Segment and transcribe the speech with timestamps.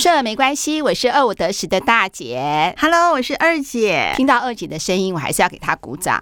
[0.00, 2.74] 说了没关系，我是二五得十的大姐。
[2.78, 4.14] Hello，我是二姐。
[4.16, 6.18] 听到二姐的声音，我还是要给她鼓掌。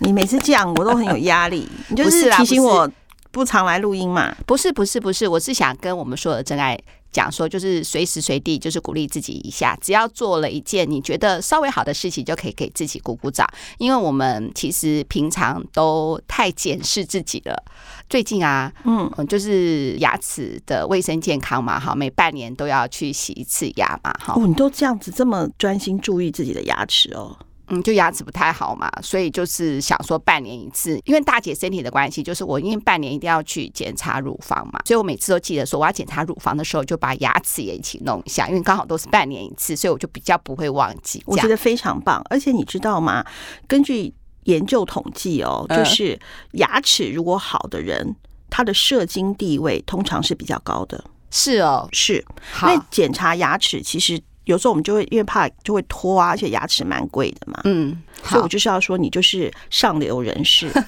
[0.00, 2.86] 你每次讲我都很有压力， 你就是提醒我
[3.30, 4.36] 不常来录音嘛？
[4.44, 6.78] 不是，不是，不是，我是想跟我们所有的真爱
[7.12, 13.46] 讲说，就是随时随地就是鼓励自己一下，只要做了一件你觉得稍微好的事情，就可以给自己鼓鼓掌。
[13.78, 17.64] 因为我们其实平常都太检视自己了。
[18.08, 24.34] 最近啊，嗯，就是牙齿的卫生健康嘛，哈，每半年都要去洗一次牙嘛，哈。
[24.36, 27.36] 哦，你都这样子这么专心注意自己的牙齿哦。
[27.70, 41.22] 嗯，就牙齿不太好嘛，所以就是想说半年一次，因为大姐身体的关系，就是我因为半年一定要去检查乳房嘛，所以我每次都记得说我要检查乳房的时候，就把牙齿也一起弄一下，因为刚好都是半年一次，所以我就比较不会忘记。
[41.26, 43.24] 我觉得非常棒，而且你知道吗？
[43.68, 44.12] 根据
[44.44, 46.18] 研究统计哦，就是
[46.52, 48.16] 牙齿如果好的人，
[48.50, 51.04] 他的社经地位通常是比较高的。
[51.30, 52.24] 是哦，是，
[52.62, 54.20] 因为检查牙齿其实。
[54.50, 57.60] 有时候我们就会因为怕就会脱啊，而且牙齿蛮贵的嘛。
[57.64, 60.70] 嗯，所以我就是要说，你就是上流人士。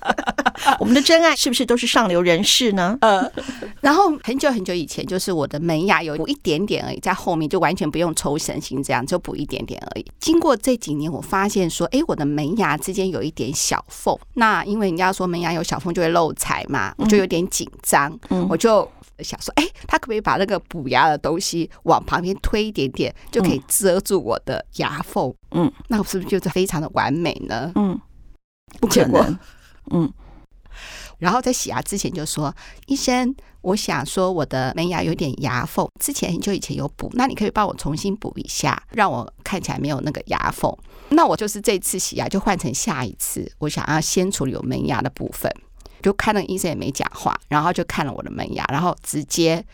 [0.78, 2.98] 我们的真爱是不是都是上流人士呢？
[3.00, 3.30] 呃，
[3.80, 10.04] 然后很久很久以前，就是我的门牙有补一点点而已，在后面就完全不用抽神经，这样就补一点点而已。
[10.18, 14.16] 经过这几年，我发现说，哎，我的门牙之间有一点小缝。
[14.34, 18.86] 那因为人家说门牙有小缝就会漏财嘛，我就有点紧张，嗯，我就。
[19.22, 25.32] 想说，哎，他可不可以把那个补牙的东西往旁边推一点点，就可以遮住我的牙缝？
[25.52, 27.72] 嗯，那我是不是就是非常的完美呢？
[27.74, 28.00] 嗯，
[28.80, 29.38] 不可能。
[29.90, 30.12] 嗯，
[31.18, 32.54] 然后在洗牙之前就说，
[32.86, 40.72] 医生，我想说我的门牙有点牙缝，之前很久以前有补，那你可以帮我重新补一下，让我看起来没有那个牙缝。
[41.08, 45.52] 那我就是这次洗牙就换成下一次，我想要先处理有门牙的部分。
[46.02, 49.64] 就看那个医生也没讲话，然后就看了我的门牙，然后直接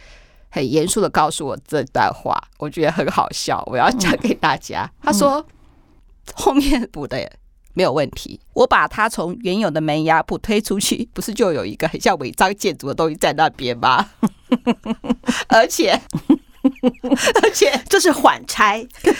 [0.50, 4.82] 很严肃的告诉我这段话，我觉得很好笑，我要讲给大家。
[4.82, 5.44] 嗯、他说
[6.34, 7.30] 后面补的
[7.74, 14.10] 没有问题，我把它从原有的门牙补推出去，不是就有一个很像违章建筑的东西在那边吗？
[15.48, 16.00] 而且
[17.42, 19.12] 而且这是缓拆，对，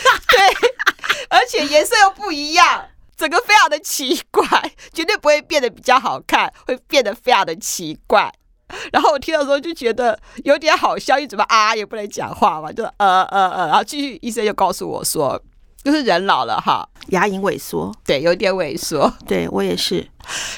[1.29, 2.87] 而且颜色又不一样。
[3.17, 4.47] 整个非常的奇怪，
[4.93, 8.33] 绝对不会变得比较好看，会变得非常的奇怪。
[8.93, 15.41] 然后我听到时候就觉得有点好笑，一直吧啊也不能讲话嘛，就呃呃呃，然后继续医生就告诉我说，
[15.85, 20.05] 就是人老了哈，牙龈萎缩，对，有点萎缩，对我也是。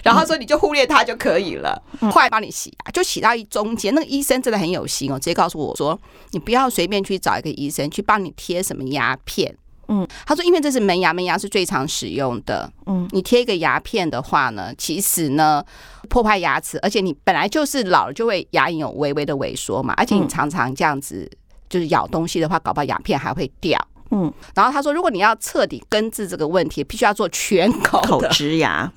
[0.03, 9.55] 然后说你就忽略它就可以了，快来帮你洗牙，就洗到一中间，那个医生真的很有心哦，直接告诉我说，你不要随便去找一个医生去帮你贴什么牙片。
[9.89, 12.71] 嗯，他说，因为这是门牙，门牙是最常使用的。
[12.87, 15.65] 嗯，你贴一个牙片的话呢，其实呢
[16.09, 21.31] 破坏牙齿，而且你本来就是老了就会牙龈有微微的萎缩嘛，而且你常常这样子
[21.69, 23.79] 就是咬东西的话，搞不好牙片还会掉。
[24.11, 28.91] 嗯，然后他说，如果你要彻底根治这个问题，必须要做全口的口植牙。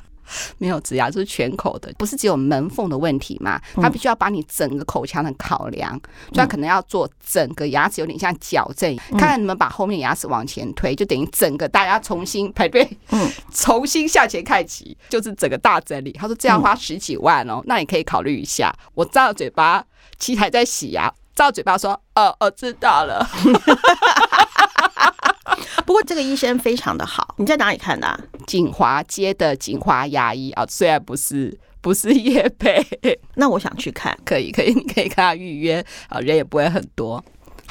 [0.57, 3.59] 没有植牙，就是全口的，不是只有门缝的问题嘛？
[3.75, 5.91] 他必须要把你整个口腔的考量，
[6.33, 16.11] 所以他可能要做整个牙齿有点像矫正，看看你们把后面牙齿往前推，就等于整个大家重新排队，嗯， 重新向前看齐，就是整个大整理。
[16.13, 18.73] 他说这样花十几万哦，那你可以考虑一下。
[18.93, 19.83] 我张着嘴巴，
[20.19, 23.27] 其实还在洗牙，张着嘴巴说，哦，我知道了。
[25.85, 28.19] 不过这个医生非常的好，你在哪里看的？
[28.47, 30.51] 锦华街的锦华牙医。
[30.51, 32.85] 啊，虽然不是不是叶贝，
[33.35, 35.83] 那我想去看，可以可以，你可以跟他预约。
[36.09, 37.23] 啊，人也不会很多。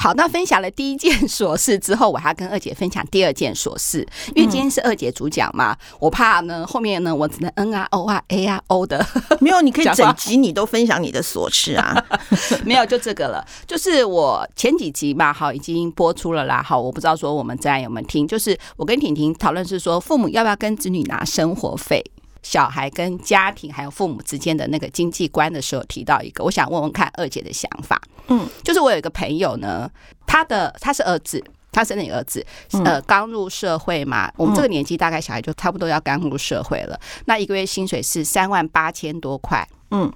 [0.03, 3.99] 好，那分享了第一件琐事之后，我还要跟二姐分享第二件琐事，
[4.35, 9.07] 因为今天是二姐主讲嘛，我怕呢后面呢我只能嗯啊哦啊 A 啊 O 的，
[9.41, 11.95] 没有，你可以整集你都分享你的琐事啊，
[12.65, 22.03] 没有就这个了，就是我前几集嘛，好已经播出了啦，好，我不知道说我们家有没有听，就是我跟婷婷讨论是说父母要不要跟子女拿生活费。
[22.43, 28.01] 小孩跟家庭还有父母之间的那个经济观的时候，提到一个，我想问问看二姐的想法。
[28.29, 29.91] 嗯，就是我有一个朋友呢，
[30.27, 31.43] 他的他是儿子，
[31.73, 32.45] 他生了儿子，
[32.85, 36.99] 呃，刚入社会嘛，我们这个年纪大概小孩就差不多要刚入社会了。
[37.27, 40.13] 那一个月薪水是三万八千多块，嗯，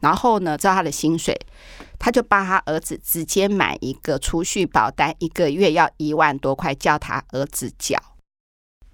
[0.00, 1.38] 然后呢，知道他的薪水，
[1.98, 7.98] 他就帮他儿子直接买一个储蓄保单，一个月要一万多块，叫他儿子缴。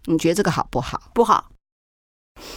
[0.06, 1.00] 你觉得这个好不好？
[1.14, 1.50] 不好。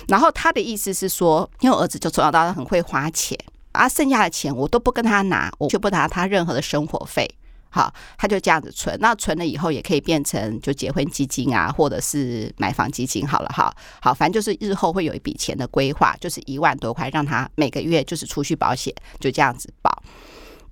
[0.07, 3.37] 然后他的意思是说，因为我儿子就从小到大很会花钱，
[3.73, 7.29] 啊，剩下的钱我都不跟他拿，我就不拿他任何的生活费。
[7.69, 13.27] 好，他就这样子存，那存了以后也可以变成就结婚基金啊，或者是买房基金。
[13.27, 13.71] 好了，哈，
[14.01, 20.01] 好，反正就是日后会有一笔钱的规划，就是一万多块，让他每个月就是储蓄保险，就这样子保。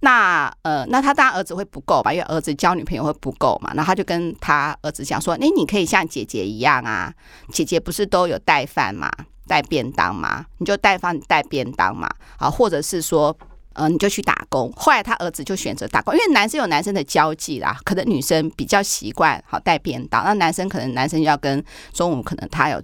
[0.06, 3.72] 那呃，那他当然儿子会不够吧，因为儿子交女朋友会不够嘛。
[3.74, 7.12] 然后他就跟他儿子讲说：“哎，你可以像姐姐一样啊，
[7.52, 9.12] 姐姐不是都有带饭嘛，
[9.48, 12.07] 带便当嘛，你就带饭带便当嘛。
[12.38, 13.36] 啊，或者是说，
[13.74, 14.72] 呃，你就去打工。
[14.75, 22.80] 后来他儿子就选择打工，因为男生有男生的交际啦，可能女生比较习惯好带便当，那男生可能男生要跟中午可能他有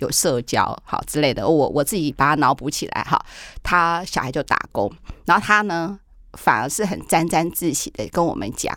[0.00, 1.48] 有社交好之类的。
[1.48, 3.18] 我我自己把他脑补起来哈，
[3.62, 4.92] 他小孩就打工，
[5.24, 5.98] 然后他呢。”
[6.36, 8.76] 反而是很沾沾自喜的跟我们讲，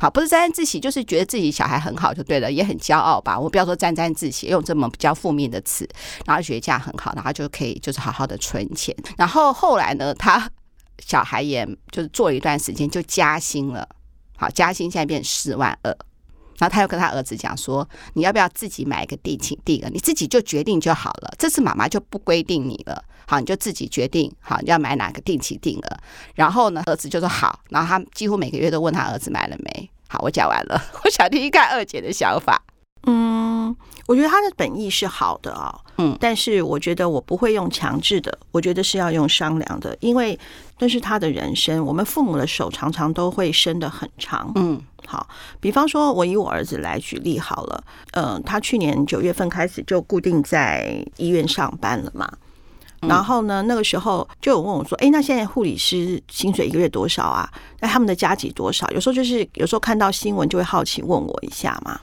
[0.00, 3.38] 好，不是沾沾自喜，就是觉得自己小孩很好就对了，也很骄傲吧。
[3.38, 5.88] 我不要说沾沾自喜，用这么比较负面的词，
[6.24, 8.94] 然后觉得这样很好，然后就可以就是好好的存钱。
[9.16, 10.50] 然后后来呢，他
[10.98, 13.88] 小孩也就是做一段时间就加薪了，
[14.36, 15.96] 好，加薪现在变四万二。
[16.58, 19.90] 然后他又跟他儿子讲说：“你要不要自己买一个定期定额？
[19.90, 21.30] 你自己就决定就好了。
[21.38, 23.04] 这次妈妈就不规定你了。
[23.26, 24.32] 好，你就自己决定。
[24.40, 25.96] 好，你要买哪个定期定额？
[26.34, 27.60] 然后呢，儿子就说好。
[27.68, 29.90] 然后他几乎每个月都问他儿子买了没。
[30.08, 30.80] 好，我讲完了。
[31.04, 32.62] 我想听一看二姐的想法。
[33.08, 33.74] 嗯，
[34.06, 35.80] 我觉得他的本意是好的啊、哦。
[35.98, 40.38] 嗯，但是我觉得我不会用强制的，我觉得是要用商量的，因为
[40.78, 41.84] 那是他的人生。
[41.84, 44.50] 我们父母的手常常都会伸得很长。
[44.54, 44.80] 嗯。
[45.06, 45.28] 好，
[45.60, 47.84] 比方说，我以我儿子来举例好了。
[48.12, 52.28] 嗯、呃，他去年九月份开始就固定在医院上班了嘛。
[53.08, 57.50] 然后呢，那个时候就有问我说：“哎，那现在护理师薪水一个月多少啊？
[57.80, 62.00] 那他们的加级多少？”有时候就是有时候看到新闻就会好奇问我一下嘛。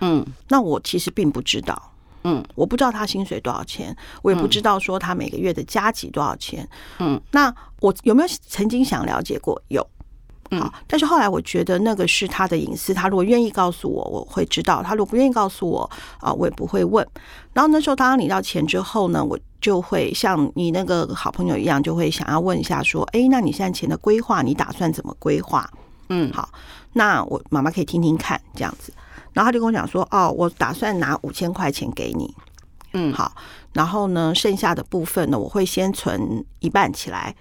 [0.00, 1.90] 嗯，那我其实并不知道。
[2.24, 6.66] 嗯，我不知道他薪水多少钱，我也不知道说他每个月的加级多少钱。
[6.98, 9.60] 嗯，那我有没有曾经想了解过？
[9.68, 9.86] 有。
[10.50, 15.90] 好，但是后来我觉得那个是他的隐私，他如果愿意告诉我，我会知道；他如果不愿意告诉我，
[16.20, 17.04] 啊，我也不会问。
[17.52, 25.66] 然后那时候，当他领到钱之后呢，我就会像你那个好朋友一样，就会想要问一下，说：“哎，那你现在钱的规划，你打算怎么规划？”
[26.10, 26.50] 嗯，好，
[26.92, 28.92] 那我妈妈可以听听看这样子。
[29.32, 32.34] 然后他就跟我讲说：“哦，我打算拿五千块钱给你。”
[32.92, 33.34] 嗯，好，
[33.72, 37.34] 然后呢，剩下的部分呢，我会先存一半起来。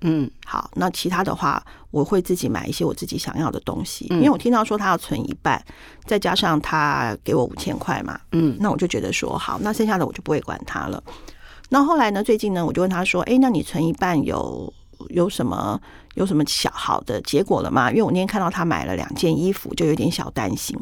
[0.00, 5.62] 嗯，好，那其他的话，我会自己买一些我自己想要的东西，因为我听到说他要存一半，
[6.06, 11.02] 再加上他给我五千块嘛，嗯，那我就觉得说好，那剩下的我就不会管他了。
[11.68, 14.72] 那后来呢，最近呢，我就问他说，哎，那你存一半有
[15.08, 15.80] 有什么
[16.14, 17.90] 有什么小好的结果了吗？
[17.90, 20.78] 因为我那天看到他买了两件衣服，就有点小担心。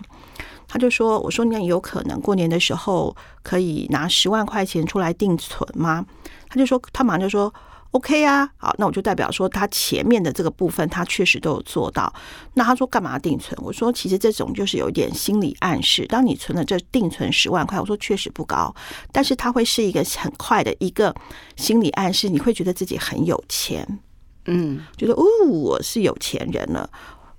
[0.68, 6.04] 他就说，我说那有可能过年的时候可以拿十万块钱出来定存吗？
[6.48, 7.52] 他就说，他马上就说。
[7.94, 12.12] OK 啊，好，那我就代表说他前面的这个部分他确实都有做到。
[12.54, 13.56] 那他说干嘛定存？
[13.62, 16.04] 我说其实这种就是有一点心理暗示。
[16.06, 18.74] 当你存了这定存十万块，我说确实不高，
[19.12, 21.14] 但是它会是一个很快的一个
[21.54, 24.00] 心理暗示，你会觉得自己很有钱，
[24.46, 26.90] 嗯，觉得哦，我是有钱人了。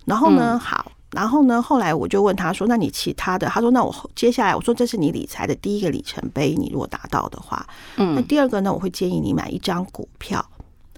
[0.06, 0.90] 然后呢，好。
[1.16, 7.66] 然后呢，后来我就问他说：“那你其他的？”他说：“那我接下来我说这是你理财的第一个里程碑，你如果达到的话，
[7.96, 10.46] 嗯，那第二个呢，我会建议你买一张股票，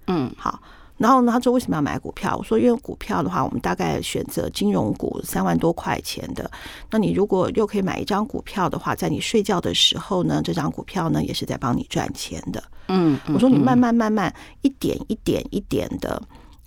[0.08, 0.60] 嗯，好。
[0.98, 2.36] 然后呢，他说为什么要买股票？
[2.36, 6.50] 我说因为股票的话，我们大概选择金融股三万多块钱的。
[6.90, 13.19] 那你如果又可以买一张股票的话，在你睡觉的时候呢，这张股票呢也是在帮你赚钱的，嗯。
[13.31, 14.33] 我说你慢慢慢慢
[14.64, 16.19] 一点一点一点的，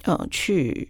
[0.04, 0.88] 呃，去。”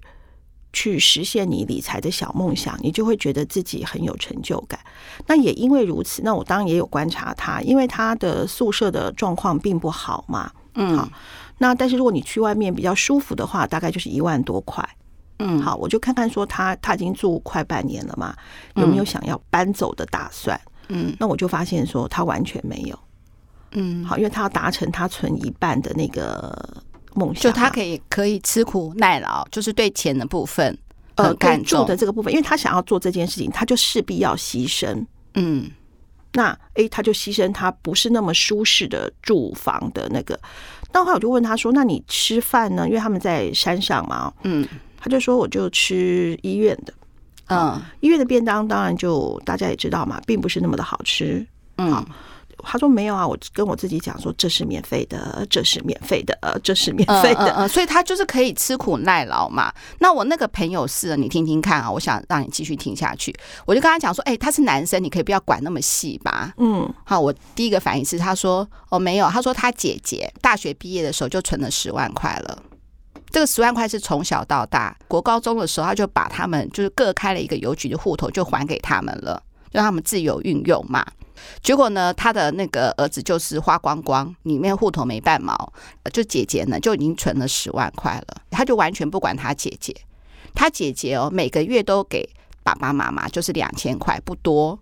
[0.72, 4.78] 去实现你理财的小梦想，你就会觉得自己很有成就感。
[5.26, 10.50] 那也因为如此，那我当然也有观察他，因为他的宿舍的状况并不好嘛。
[10.74, 11.08] 嗯，好。
[11.58, 14.88] 那但是如果你去外面比较舒服的话，大概就是一万多块。
[15.40, 18.34] 嗯，好，我就看看说他他已经住快半年了嘛，
[18.76, 20.58] 有没有想要搬走的打算？
[20.88, 22.98] 嗯，那我就发现说他完全没有。
[23.72, 26.82] 嗯，好，因为他要达成他存一半的那个。
[27.14, 30.76] 梦想，就他可以可以吃苦耐劳，就是对钱的部分
[31.16, 35.04] 呃看重，呃、的这个部分，因为他想要做这件事情，他就势必要牺牲。
[35.34, 35.70] 嗯，
[36.32, 40.38] 那诶，他就牺牲他不是那么舒适的住房的那个。
[40.92, 42.88] 那后来我就问他说：“那你吃饭呢？
[42.88, 44.66] 因为他们在山上嘛。”嗯，
[44.98, 46.92] 他就说：“我就吃医院的。”
[47.46, 51.46] 嗯，医院的便当当然就大家也知道嘛，并不是那么的好吃。
[51.78, 52.04] 嗯。
[52.64, 59.72] 他说没有啊，我跟我自己讲说，这是免费的，这是免费的，这是免费的，嗯，所以他就是可以吃苦耐劳嘛。
[59.98, 63.34] 那我那个朋友是，你听听看啊，我想让你继续听下去。
[63.66, 66.52] 我就跟他讲说，哎，他是男生，你可以不要管那么细吧。
[66.58, 72.62] 嗯，好，我第一个反应是，他说哦没有，他说他姐姐大学毕业的时候就存了十万块了，
[73.30, 81.06] 这个十万块是从小到大，国高中的时候他就把他们就是各开了一个邮局的户头，就还给他们了，让他们自由运用嘛。
[81.62, 85.72] 结果呢，他的那个儿子就是花光光，里面户头没半毛，
[86.12, 89.94] 就姐姐呢就已经存了十万块了，他就完全不管他姐姐，
[90.54, 92.28] 他姐姐哦，每个月都给
[92.62, 94.78] 爸爸妈妈就是两千块，不多，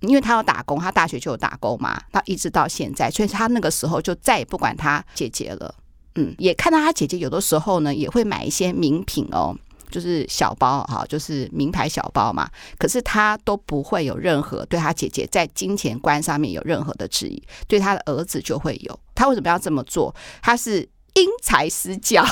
[0.00, 5.74] 因为他有打工，他大学就有打工嘛，他一直到现在，所以他那个时候就再也不管他姐姐了。
[6.16, 9.56] 嗯，也看到他姐姐有的时候呢，也会买一些名品哦，
[9.90, 12.48] 就是小包哈，就是名牌小包嘛。
[12.78, 19.00] 可是他都不会有任何对他姐姐在金钱观上面有任何的质疑，对他的儿子就会有。
[19.14, 20.14] 他为什么要这么做？
[20.40, 22.24] 他是因材施教，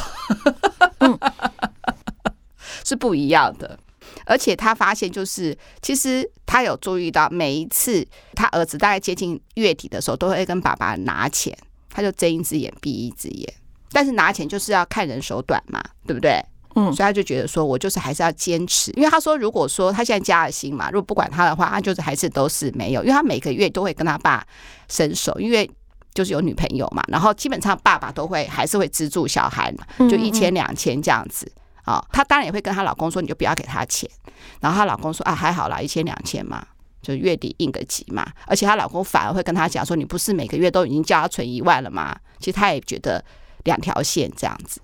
[2.85, 3.79] 是不一样的。
[4.25, 11.57] 而且他发现，就是其实他有注意到，每一次他儿子大概接近月底的时候，都会跟爸爸拿钱，
[11.91, 13.53] 他就睁一只眼闭一只眼。
[13.91, 16.43] 但是拿钱就是要看人手短嘛，对不对？
[16.79, 24.47] 嗯，所以他就觉得说，我就是还是要坚持，因为他说，如果说他现在加了薪嘛，如果不管他的话，他就是还是都是没有，因为他每个月都会跟他爸
[24.89, 25.69] 伸手，因为
[26.15, 31.51] 就是有女朋友嘛，然后基本上爸爸都会还是会资助小孩嘛，就一千两千这样子
[31.83, 32.01] 啊。
[32.13, 34.09] 她当然也会跟她老公说，你就不要给他钱，
[34.61, 36.65] 然后她老公说啊，还好啦，一千两千嘛，
[37.03, 38.25] 就月底应个急嘛。
[38.47, 42.17] 而且她老公反而会跟她讲说，你不是每个月都已经叫他存一万了吗？
[42.39, 43.25] 其实他也觉得。
[43.65, 44.81] 两条线这样子，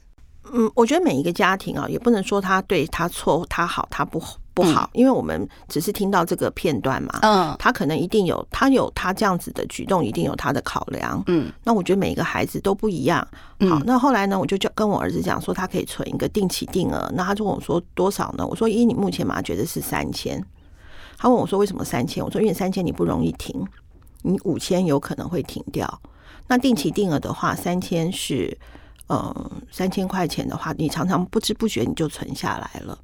[0.52, 4.22] 嗯，我觉得每一个家庭啊，也不能说他对他错，他好他不
[4.52, 13.26] 不好，因为我们只是听到这个片段嘛，嗯，他可能一定有他有他这样子的举动，一定有他的考量，嗯，那我觉得每一个孩子都不一样，
[13.68, 18.46] 好，那后来呢，我就叫跟我儿子讲说，他可以存一个定期定额，那他就问我说多少呢？
[18.46, 20.40] 我说，咦，你目前嘛觉得是三千，
[21.16, 22.24] 他问我说为什么三千？
[22.24, 23.66] 我说因为三千你不容易停，
[24.22, 26.00] 你五千有可能会停掉。
[26.46, 28.56] 那定期定额的话，三千是，
[29.08, 32.98] 嗯，三千块钱的话，你常常不知不觉你就存下来了。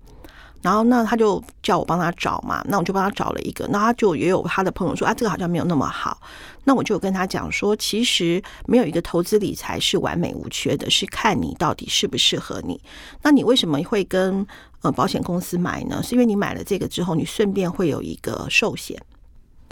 [0.62, 3.66] 然后那他就叫我帮他找嘛，那我就帮他找了一个。
[3.68, 6.20] 那他就也有他的朋友说啊，这个好像没有那么好。
[6.64, 12.78] 那我就跟他讲说，其实没有一个投资理财是完美无缺的，是看你到底适不适合你。
[13.22, 14.46] 那你为什么会跟
[14.82, 16.02] 呃保险公司买呢？
[16.02, 19.00] 是因为你买了这个之后，你顺便会有一个寿险。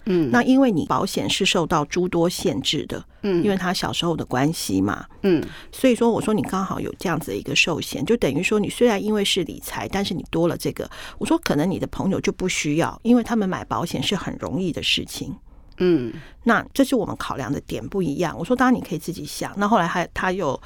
[0.06, 10.88] 嗯，那因为你保险是受到诸多限制的，嗯，因为他小时候的关系嘛，嗯，所以说我说你刚好有这样子的一个寿险，就等于说你虽然因为是理财，但是你多了这个，
[11.18, 15.34] 我说可能你的朋友就不需要，因为他们买保险是很容易的事情，
[15.78, 16.12] 嗯，
[16.44, 18.34] 那这是我们考量的点不一样。
[18.38, 20.58] 我说当然你可以自己想，那后来还他又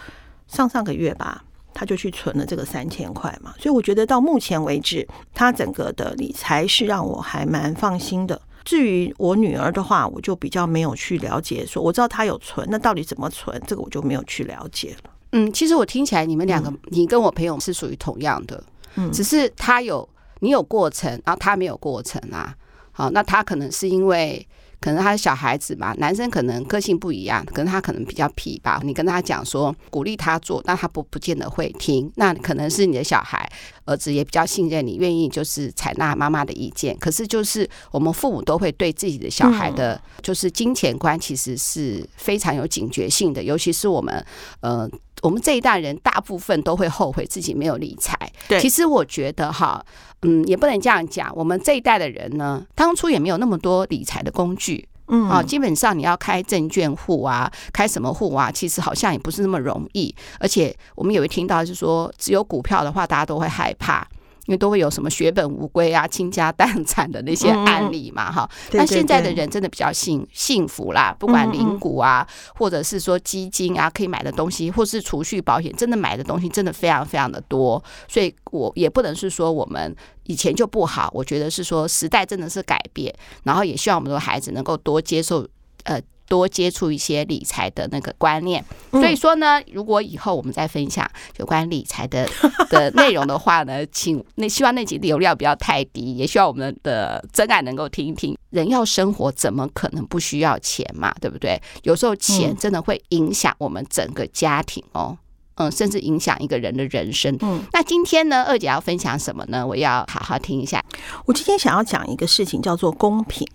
[0.47, 1.43] 上上个月吧，
[1.75, 8.41] 他就去存了这个三千块嘛，所以我觉得到目前为止，他整个的理财是让我还蛮放心的。
[8.65, 11.65] 至于我女儿的话，我就比较没有去了解。
[11.67, 13.61] 说我知道她有存，那到底怎么存？
[13.67, 15.11] 这个我就没有去了解了。
[15.33, 18.63] 嗯，其实我听起来你们两个，嗯、你跟我朋友是属于同样的，
[18.97, 20.09] 嗯，只是他有
[20.41, 22.55] 你有过程，然后他没有过程啊。
[22.93, 24.47] 好，那他可能是因为。
[24.83, 28.81] 可能他是小孩子嘛，男生可能个性不一样，可能他可能比较皮吧。
[28.83, 32.11] 你跟他讲说鼓励他做，但他不不见得会听。
[32.17, 33.49] 那可能是你的小孩
[33.85, 36.99] 儿子也比较信任你，愿意就是采纳妈妈的意见。
[36.99, 44.25] 可是就是我们父母都会对自己的小孩的，就是金钱观其实是非常有警觉性的，尤其是我们
[44.61, 44.91] 呃。
[45.23, 48.15] 我们这一代人大部分都会后悔自己没有理财。
[48.49, 49.83] 对，其实我觉得哈，
[50.23, 51.33] 嗯，也不能这样讲。
[51.35, 60.15] 我们这一代的人呢，当初也没有那么多理财的工具，嗯啊，基本上你要开证券户啊，开什么户啊，其实好像也不是那么容易。
[60.41, 64.07] 而且我们也会听到，就是说只有股票的话，大家都会害怕。
[64.47, 68.79] 因为都会有什么血本无归啊、倾家荡产的那些案例嘛，哈、嗯。
[68.79, 77.83] 那现在的人真的比较幸幸福啦，不管零股啊，或者是说基金啊，可以买的东西，或是储蓄保险，真的买的东西真的非常非常的多。
[78.09, 79.95] 所以我也不能是说我们
[80.25, 85.47] 以前就不好，我觉得是说时代真的是改变，然后也希望我们的孩子能够多接受
[85.85, 86.01] 呃。
[86.33, 92.27] 多接触一些理财的那个观念，所以说呢，如果以后我们再分享有关理财的
[92.71, 98.35] 的内容的话呢，请那希望那集流量不要太低，也希望我们的真爱能够听一听。
[98.49, 101.15] 人要生活，怎么可能不需要钱嘛？
[101.21, 101.61] 对不对？
[101.83, 105.19] 有时候钱真的会影响我们整个家庭哦，
[105.57, 107.37] 嗯，甚至影响一个人的人生。
[107.43, 109.67] 嗯，那今天呢，二姐要分享什么呢？
[109.67, 110.83] 我要好好听一下。
[111.27, 113.47] 我今天想要讲一个事情，叫做公平。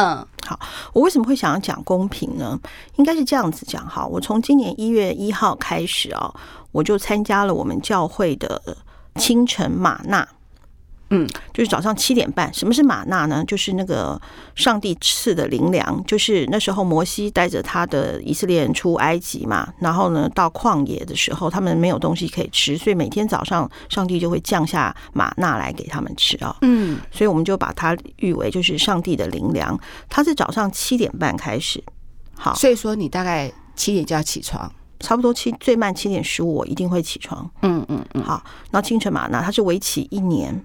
[0.00, 0.60] 嗯，好，
[0.92, 2.56] 我为什么会想要讲公平呢？
[2.94, 6.32] 应该是这样子讲哈，我从今年一月一号开始哦，
[6.70, 8.76] 我就参加了我们教会的
[9.16, 10.28] 清晨马纳。
[11.10, 12.52] 嗯，就是早上七点半。
[12.52, 13.42] 什么是玛纳呢？
[13.46, 14.20] 就是那个
[14.54, 16.04] 上帝赐的灵粮。
[16.06, 26.54] 就是那时候摩西带着他的以色列人出埃及嘛，然后呢，到旷野的时候，他们没有东西可以吃，所以每天早上上帝就会降下玛纳来给他们吃啊。
[26.60, 29.78] 嗯，所以我们就把它誉为就是上帝的灵粮。
[30.10, 31.82] 它是早上七点半开始。
[32.34, 34.70] 好，所以说你大概七点就要起床。
[35.00, 37.48] 差不多七最慢七点十五，我一定会起床。
[37.62, 38.22] 嗯嗯嗯。
[38.22, 40.62] 好，然后清晨玛纳它是为期一年。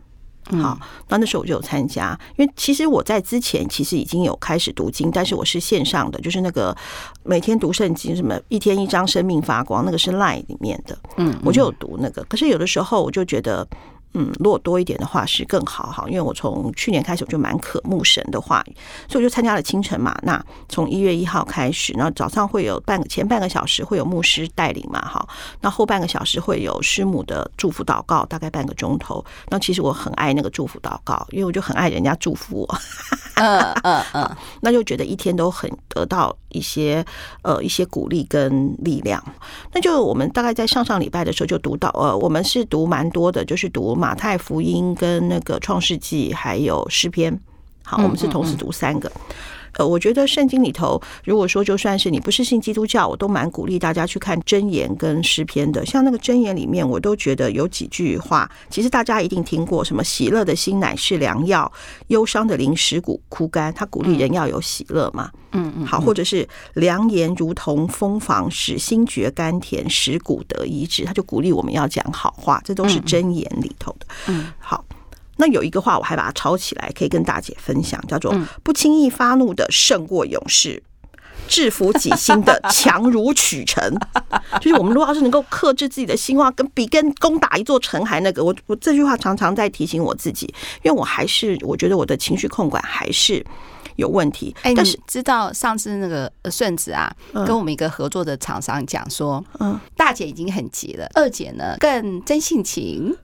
[0.61, 0.77] 好，
[1.09, 6.75] 那那时候我就有参加，因为其实我在之前其实已经有开始读经，但是我是线上的，就是那个
[7.23, 10.97] 每天读圣经，什么一天一章，生命发光，那个是 Line 里面的。
[11.17, 13.67] 嗯，我就有读那个，可是有的时候我就觉得。
[14.15, 18.75] 嗯，如果多一点的话是更好哈，因为我从去年开始我就蛮渴慕神的话语，
[19.09, 20.15] 所以我就参加了清晨嘛。
[20.21, 20.39] 那，
[20.69, 25.27] 从一月一号开始，然后早上会有半个前半个小时会有牧师带领嘛哈，
[25.61, 29.25] 那后半个小时会有师母的祝福祷告，大概半个钟头。
[29.49, 32.77] 那其实我很爱那个祝福祷告，因为我就很爱人家祝福我，
[33.37, 37.03] 嗯嗯嗯，那就觉得一天都很得到一些
[37.41, 39.23] 呃一些鼓励跟力量。
[39.71, 43.97] 那就我们大概在上上礼拜的时候就读到呃，我们是读蛮多的，就是读。
[44.03, 47.39] 马太福音跟那个创世纪还有诗篇，
[47.85, 49.09] 好，我们是同时读三个。
[49.77, 55.85] 呃，我觉得圣经里头，如果说就算是你不是信基督教，我都蛮鼓励大家去看箴言跟诗篇的。
[55.85, 61.71] 像那个箴言里面，我都觉得有几句话，其实大家一定听过，什么喜乐的心乃是良药，
[62.07, 63.73] 忧伤的灵使骨枯干。
[63.73, 71.03] 他鼓励人要有喜乐嘛，嗯嗯，好，或者是良言如同蜂房，使心觉甘甜，使骨得医治。
[71.05, 74.05] 他就鼓励我们要讲好话，这都是箴言里头的。
[74.27, 74.83] 嗯，好。
[75.37, 80.81] 那有一个话我还把它抄起来，可以跟大姐分享，叫做“不轻易发怒的胜过勇士，
[81.47, 83.83] 制服己心的强如取城”。
[84.61, 90.45] 就是我们如果要是能够克制自己的心话，跟比跟攻打一座城还那个，我我这句话常常在提醒我自己，
[90.83, 93.43] 因为我还是我觉得我的情绪控管还是。
[93.95, 97.13] 有问题，哎，但是知道上次那个顺子啊，
[97.45, 103.15] 跟我们一个合作的厂商讲说，嗯，大姐已经很急了，二姐呢更真性情。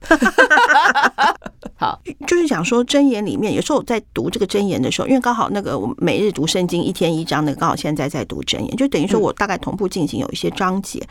[1.76, 11.02] 好，就是讲说真言里面，有时候我在读这个真言的时候，因为刚好那个我每日读圣经一天一章，那个刚好现在在读真言，就等于说我大概同步进行有一些章节，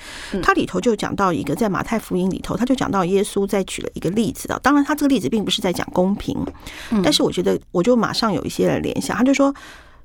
[0.43, 6.37] 它里头就讲到一个在马太福音里头，他就讲到耶稣在举了一个例子啊，当然他这个例子并不是在讲公平，
[7.03, 9.48] 但是我觉得我就马上有一些的联想，他就说。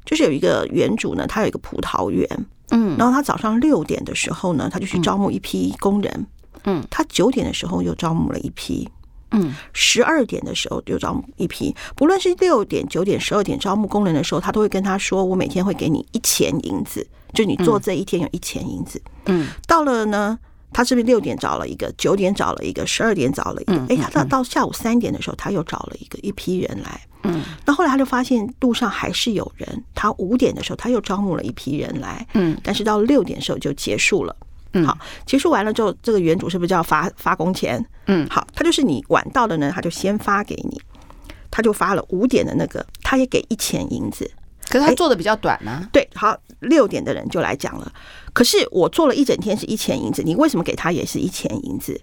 [0.04, 2.28] 就是有一个园主呢，他有一个葡萄园，
[2.70, 6.26] 嗯，然后他早上六点的时候呢，他就去招募一批工人，
[6.64, 8.88] 嗯，他九点的时候又招募了一批，
[9.30, 11.74] 嗯，十二点的时候又招募一批。
[11.96, 20.38] 不论是六点、九点、十二点招募工人的时候，他都会跟他说：“我每天会给你一钱银子，就你做这一天有一钱银子。”嗯，到了呢，
[20.72, 23.74] 他是不是六点找了一个，九点找了一个，十二点找了一个？
[23.88, 27.00] 哎，他到到下午三点的时候，他又找了一个一批人来。
[27.26, 29.85] 嗯，那后来他就发现路上还是有人。
[29.94, 32.27] 他五点的时候，他又招募了一批人来。
[32.33, 34.35] 嗯，但是到六点的时候就结束了。
[34.73, 37.85] 嗯，好，结束完了之后，这个原主是不是就要发发工钱？
[38.07, 40.81] 嗯，好，他就是你晚到的呢，他就先发给你。
[41.51, 44.31] 他就发了五点的那个，他也给一钱银子。
[44.70, 45.88] 可是他做的比较短呢、啊。
[45.92, 47.92] 对，好，六点的人就来讲了。
[48.33, 52.01] 可是我做了一整天是一钱银子，你为什么给他也是一钱银子？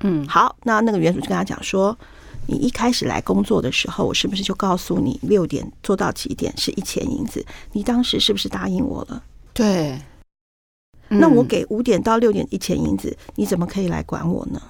[0.00, 1.98] 嗯，好，那那个原主就跟他讲说。
[2.46, 7.44] 你一开始来工作的时候，我是不是就告诉你六点做到几点是一钱银子？
[7.72, 9.22] 你当时是不是答应我了？
[9.52, 9.98] 对。
[11.08, 14.60] 那我给五点到六点一钱银子，你怎么可以来管我呢？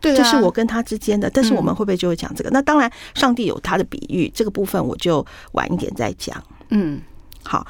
[0.00, 1.30] 对，这是我跟他之间的。
[1.30, 2.50] 但是我们会不会就会讲这个？
[2.50, 6.42] 那当然，上帝有他的比喻，这个部分我就晚一点再讲。
[6.70, 7.00] 嗯，
[7.42, 7.66] 好，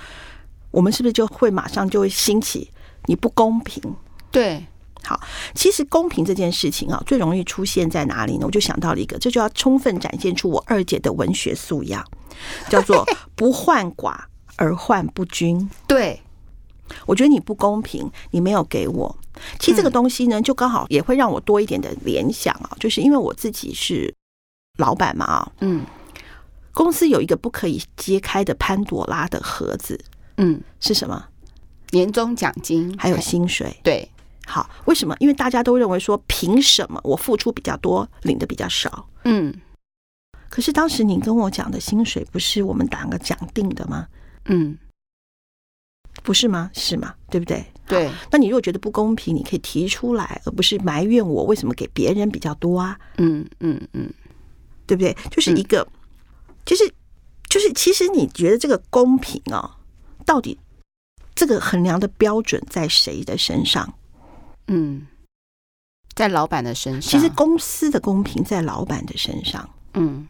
[0.71, 2.71] 我们是不是就会马上就会兴起
[3.07, 3.83] 你不公平？
[4.31, 4.67] 对。
[5.05, 5.21] 好，
[5.55, 8.47] 其实公平这件事情啊，最容易出现在哪里呢？
[8.47, 12.05] 我就想到了一个，这就要充分展现出我二姐的文学素养，
[12.69, 14.17] 叫做不患寡
[14.57, 15.71] 而患不均。
[15.87, 16.21] 对，
[17.07, 19.17] 我觉得你不公平，你没有给我。
[19.59, 24.13] 其实这个东西呢，就刚好也会让我多一点的联想啊，就是因为我自己是
[24.79, 25.87] 老板嘛啊，嗯，
[26.73, 29.99] 公司有一个不可以揭开的潘朵拉的盒子，
[30.39, 31.25] 嗯，是什么？
[31.91, 34.07] 年终奖金还有薪水，对。
[34.49, 35.15] 好，为什么？
[35.21, 39.09] 因为大家都认为说，凭什么我付出比较多，领的比较少？
[39.25, 39.55] 嗯。
[40.49, 44.09] 可是当时你跟我讲的薪水，不是我们两个讲定的吗？
[44.47, 44.79] 嗯，
[46.23, 46.71] 不是吗？
[46.73, 47.15] 是吗？
[47.29, 47.63] 对不对？
[47.87, 48.11] 对。
[48.31, 52.99] 那你如果觉得不公平，你可以提出来，而不是埋怨我为什么给别人比较多啊？
[53.19, 54.11] 嗯嗯嗯，
[54.87, 55.15] 对不对？
[55.31, 55.87] 就是一个，
[56.65, 56.91] 就是
[57.51, 59.77] 就是，其实你觉得这个公平啊，
[60.25, 60.59] 到底
[61.35, 63.93] 这个衡量的标准在谁的身上？
[64.69, 65.07] 嗯，
[66.15, 69.69] 在老板的身上，其实公司的公平在老板的身上。
[69.95, 70.29] 嗯，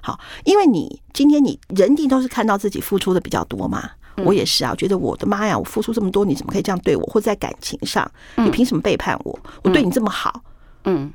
[0.00, 3.90] 好，因为你今天你人定都是看到自己付出的比较多嘛。
[4.24, 7.02] 我也是啊，我觉得我的妈呀，我付出这么多，你怎么可以这样对我？
[7.06, 9.40] 或者在感情上，你凭什么背叛我？
[9.64, 10.44] 我对你这么好，
[10.84, 11.10] 嗯，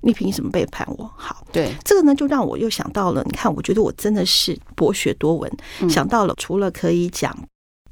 [0.00, 1.12] 你凭什么背叛我？
[1.16, 3.24] 好，对这个呢，就让我又想到了。
[3.24, 5.52] 你看，我觉得我真的是博学多闻，
[5.90, 7.36] 想到了除了可以讲。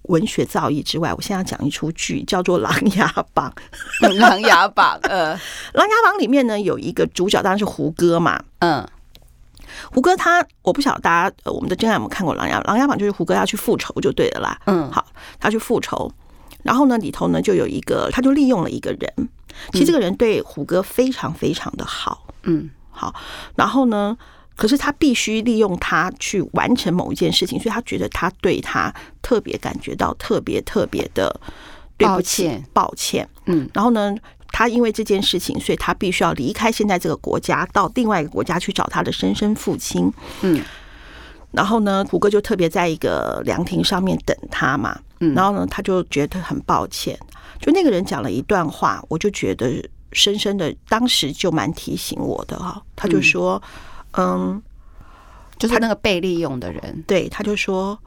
[0.09, 3.53] 文学造诣之外，我现在要讲一出剧，叫做《琅琊榜》。
[4.19, 5.37] 《琅琊榜》呃，
[5.75, 8.42] 《琅琊榜》里面呢有一个主角，当然是胡歌嘛。
[8.61, 8.87] 嗯，
[9.92, 12.61] 胡歌他，我不晓得大家我们的真爱有没有看过《琅琊榜》？
[12.66, 14.59] 《琅琊榜》就是胡歌要去复仇就对了啦。
[14.66, 15.07] 嗯，好，
[15.38, 16.11] 他去复仇，
[16.62, 19.29] 然后呢里头呢就有一个，他就利用了一个人。
[19.73, 22.27] 其实这个人对胡歌非常非常的好。
[22.42, 23.14] 嗯，好，
[23.57, 24.16] 然后呢？
[24.57, 31.38] 可是他必须利用他去完成某一件事情，所以他觉得他对他特别感觉到特别特别的
[31.99, 33.29] 对不起，抱歉，抱歉。
[33.45, 34.16] 嗯，然后呢，
[34.49, 40.11] 他因为这件事情，所以他必须要离开现在这个国家，到另外一个国家去找他的生身父亲。
[40.40, 40.62] 嗯，
[41.53, 44.99] 然后呢，胡歌就特别在一个凉亭上面等他嘛。
[45.21, 47.19] 嗯，然后呢，他就觉得很抱歉。
[47.61, 52.83] 就那个人讲了一段话，我就觉得深深的，当时就蛮提醒我的哈。
[52.97, 53.62] 他就说。
[53.62, 53.96] 嗯，
[55.59, 57.98] 就是那个被利用的人，对，他就说，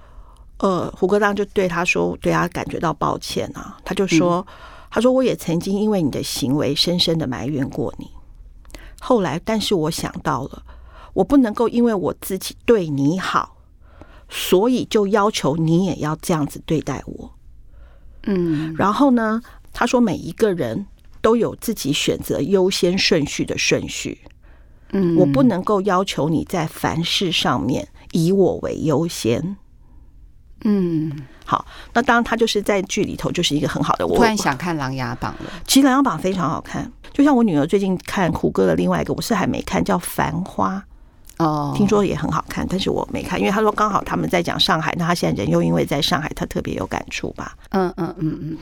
[0.58, 3.78] 呃，胡歌当就对他说，对他感觉到抱歉啊。
[3.84, 4.54] 他就说，嗯、
[4.92, 8.12] 他说我也曾经因为你的行为深深的埋怨过你，
[9.00, 10.64] 后来，但是我想到了，
[11.14, 13.58] 我不能够因为我自己对你好，
[14.30, 17.32] 所以就要求你也要这样子对待我。
[18.24, 19.42] 嗯，然后呢，
[19.74, 20.86] 他说每一个人
[21.22, 24.20] 都有自己选择优先顺序的顺序。
[24.92, 29.58] 嗯，我不能够要求你在凡事上面以我为优先。
[30.66, 31.12] 嗯，
[31.46, 34.06] 好，那当然他就是在剧里头就是一个很好的。
[34.06, 40.78] 我突然想看《琅琊榜》了，其实《琅琊榜》非常好看，就像我女儿最近看胡歌的另外一个，我是还没看，叫《繁花》。
[41.40, 47.56] 哦，听说也很好看，但是我没看，因为他说刚好他们在讲上海，那他现在人又因为在上海，他特别有感触吧。
[47.70, 48.58] 嗯嗯嗯嗯。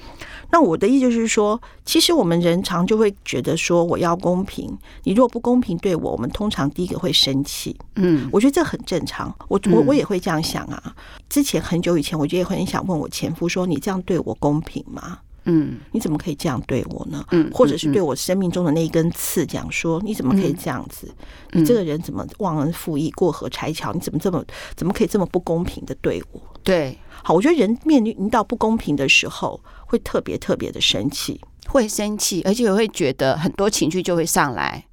[0.51, 7.75] 那我的意思就是说，其实我们人常就会觉得说，我要公平，你如果不公平对我，我们通常第一个会生气。
[7.95, 10.95] 嗯，我觉得这很正常，我我我也会这样想啊。
[11.27, 15.17] 之前很久以前，我就也很想问我前夫说，你这样对我公平吗？
[15.49, 17.25] 嗯，你怎么可以这样对我呢？
[17.31, 21.09] 嗯，或者是对我生命中的那一根刺讲说，你怎么可以这样子？
[21.53, 23.91] 你这个人怎么忘恩负义、过河拆桥？
[23.93, 24.43] 你怎么这么
[24.75, 26.41] 怎么可以这么不公平的对我？
[26.63, 34.85] 对，好，我觉得人面临到不公平的时候，会特别特别的生气，会生气，而且会觉得很多情绪就会上来。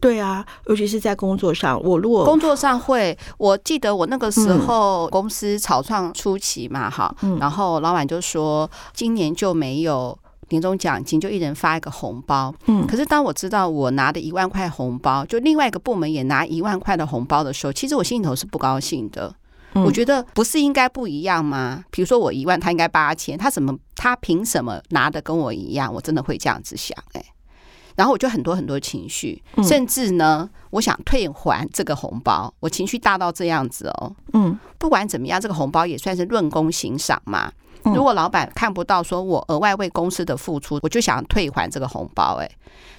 [0.00, 10.16] 对啊，尤其是在工作上，我如果工作上会，我记得我那个时候公司草创初期嘛，哈，然后老板就说今年就没有
[10.50, 12.54] 年终奖金，就一人发一个红包。
[12.66, 19.34] 嗯，可是当我知道我拿的一万块红包，就另外一个部门也拿一万块的红包的时候，其实我心里头是不高兴的。
[19.74, 21.84] 我觉得不是应该不一样吗？
[21.90, 25.92] 比如说我一万，他应该八千，他怎么他凭什么拿的跟我一样？
[25.92, 27.33] 我真的会这样子想，哎。
[27.96, 34.12] 然后我就很多很多情绪，甚至呢，我想退还这个红包，我情绪大到这样子哦。
[34.32, 37.52] 嗯，不管怎么样，这个红包也算是论功行赏嘛。
[37.84, 42.50] 如果老板看不到说我额外为公司的付出，我就想退还这个红包，哎，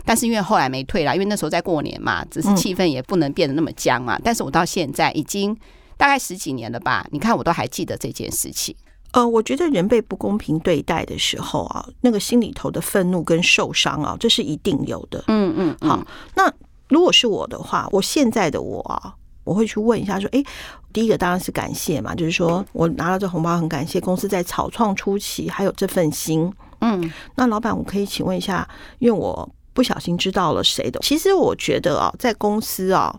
[0.06, 4.20] 但是因为后来没退啦，因为那时候在过年嘛，只是气氛也不能变得那么僵嘛。
[4.24, 5.58] 但是我到现在已经
[5.98, 8.76] 大概十几年了吧，你看我都还记得这件事情。
[9.16, 15.24] 呃，我觉得人被不公平对待的时候啊，那个心里头的愤怒跟受伤啊，这是一定有的。
[15.30, 16.52] 嗯嗯，嗯，好，那
[16.90, 20.44] 如果是我的话，我现在的我啊，我会去问一下，说，哎，
[20.92, 26.52] 第一个当然是感谢嘛，就是说我拿到这红包很感谢公司在草创初期还有这份心。
[26.82, 28.68] 嗯，那老板，我可以请问一下，
[29.00, 29.50] 因为我。
[29.76, 30.98] 不小心知道了谁的？
[31.02, 33.14] 其实我觉得啊，在公司啊，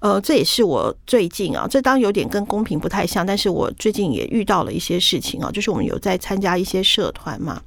[0.00, 7.60] 呃，这也是我最近啊，这当然有点跟公平不太像，但是我最近也遇到了一些事情啊，就是我们有在参加一些社团嘛，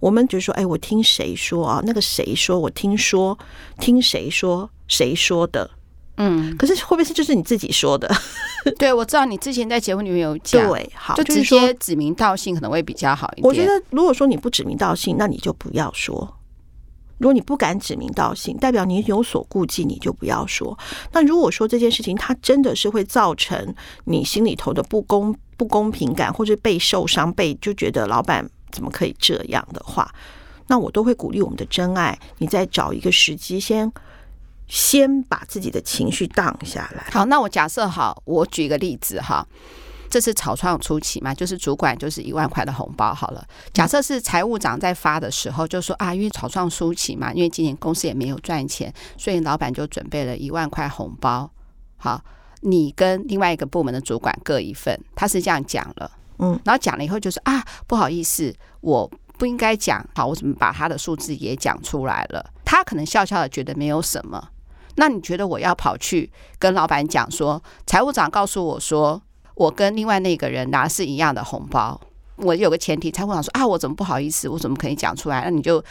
[0.00, 1.82] 我们就说，哎，我听谁说啊？
[1.84, 2.58] 那个谁说？
[2.58, 3.38] 我听说，
[3.78, 4.70] 听谁说？
[4.88, 5.70] 谁说的？
[6.16, 8.10] 嗯，可是会不会是就是你自己说的？
[8.78, 13.46] 对，我知道你之前在节目里面有讲，对，好，就直接指名道姓可能会比较好一点。
[13.46, 16.35] 我觉得如果说你不指名道姓，那你就不要说。
[17.18, 20.78] 如果你不敢指名道姓，代表你有所顾忌，你就不要说。
[21.12, 23.74] 那如果说这件事情它真的是会造成
[24.04, 30.12] 你心里头的不公不公平感，或者被受伤，被就觉得老板怎么可以这样的话，
[30.66, 33.90] 那我都会鼓励我们的真爱，你再找一个时机，先
[34.66, 37.06] 先把自己的情绪荡下来。
[37.10, 39.46] 好，那我假设好，我举一个例子哈。
[40.08, 43.44] 这是草创初期嘛，就是主管就是一万块的红包好了。
[43.72, 51.50] 假设是财务长在发的时候，就说啊，因为草创初期嘛，因为今年公司也没有赚钱，所以老板就准备了一万块红包。
[51.96, 52.22] 好，
[52.60, 54.98] 你跟另外一个部门的主管各一份。
[55.14, 60.06] 他是这样讲了，嗯，然后讲了以后就是啊，不好意思，我不应该讲。
[60.14, 62.48] 好，我怎么把他的数字也讲出来了？
[62.64, 64.48] 他可能笑笑的觉得没有什么。
[64.94, 69.20] 那你觉得我要跑去跟老板讲说，财务长告诉我说。
[69.56, 72.00] 我跟另外那个人拿是一样的红包，
[72.36, 75.42] 我有个前提，他会想说啊，我怎么不好意思，我怎么可以讲出来？
[75.42, 75.84] 那你就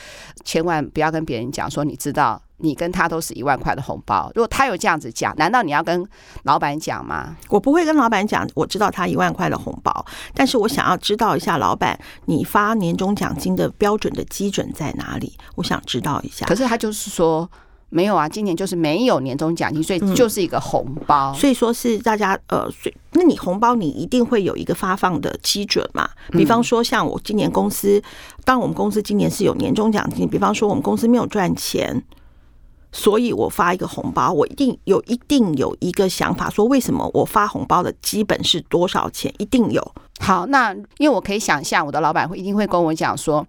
[0.46, 2.42] 千万不要跟别人讲说，你知道。
[2.60, 6.08] 你跟他都是一万块的红包，如果他有这样子讲，难道你要跟
[6.44, 7.36] 老板讲吗？
[7.50, 15.38] 我不会跟老板讲，我知道他一万块的红包，但是我想要知道一下，老板，你发年终奖金的标准的基准在哪里？
[15.56, 16.46] 我想知道一下。
[16.46, 17.48] 可是他就是说
[17.96, 21.32] 没有啊，今年就是没有年终奖金，所以就是一个红包。
[21.32, 26.10] 嗯，所以说是大家呃，所以那你红包你一定会有一个发放的基准嘛？
[26.32, 28.04] 比方说像我今年公司，
[28.44, 32.04] 当我们公司今年是有年终奖金，比方说我们公司没有赚钱。
[32.92, 39.34] 所以我发一个红包，我一定有一定有一个想法，说为什么我发红包的基本是多少钱？
[39.38, 39.86] 一定有。
[40.22, 43.46] 好，那因为我可以想象，我的老板会一定会跟我讲说，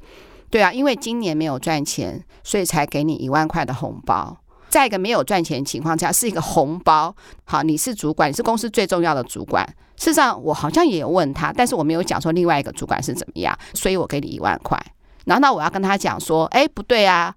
[0.51, 4.37] 对啊，因为今年没有赚钱，所以才给你一万块的红包。
[4.69, 7.15] 在一个没有赚钱的情况下，是一个红包。
[7.45, 9.65] 好，你是主管，你是公司最重要的主管。
[9.97, 14.79] 事实上，我好像也有问他，但是我没有讲说另外一个主管是怎么样，所以我给你一万块。
[15.25, 17.35] 然后那，我要跟他讲说，哎，不对啊。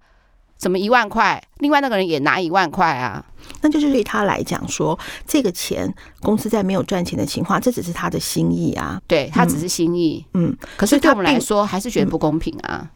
[0.57, 1.41] 怎么一万块？
[1.59, 3.25] 另外那个人也拿一万块啊？
[3.61, 5.89] 那就是对他来讲说，这个钱
[6.21, 9.01] 公司在没有赚钱的情况，这只是他的心意啊。
[9.07, 10.25] 对，他只是心意。
[10.33, 12.91] 嗯，可是对我们来说还是觉得不公平啊。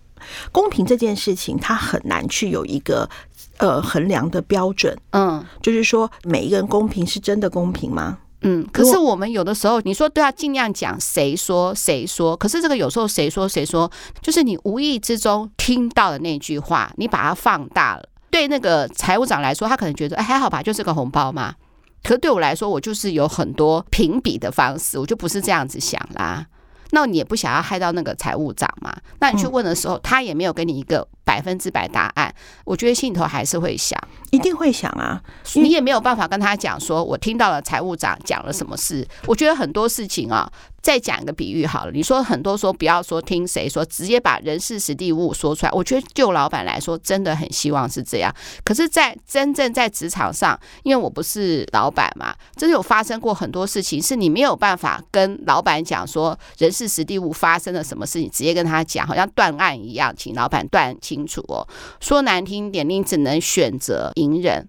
[0.52, 3.10] 公平这件事情，它很难去有一个
[3.58, 4.98] 呃衡量的标准。
[5.12, 8.18] 嗯，就是说每一个人公平是真的公平吗？
[8.46, 13.90] 嗯，可是我们有的时候，你说都要尽量讲谁说谁说，可是这个有时候谁说谁说，
[14.22, 18.04] 就是你无意之中听到的那句话，你把它放大了。
[18.30, 21.56] 对那个财务长来说，他可能觉得哎还好吧，就是个红包嘛。
[22.04, 26.46] 可是对我来说，我就是有很多评比的方式，我就不是这样子想啦。
[26.94, 28.96] 那你也不想要害到那个财务长嘛？
[29.20, 32.34] 那你去问的时候，他也没有给你一个百分之百答案。
[32.66, 35.20] 我觉得心里头还是会想，一定会想啊。
[35.56, 39.06] 你也没有办法跟他讲说，我听到了财务长讲了什么事。
[39.26, 40.48] 我觉得很多事情啊。
[40.84, 45.72] 再讲一个比喻好了，你说很多说不要说听谁说，直接把人事实地物说出来。
[45.72, 48.36] 我觉得就老板来说，真的很希望是这样。
[48.66, 61.66] 可是，在真正在职场上，因为我不是老板嘛，真的有发生过很多事情，是你没有办法跟老板讲说人事实地物发生了什么事情，直接跟他讲，好像断案一样，请老板断清楚哦。
[62.02, 64.68] 说难听点，你只能选择隐忍，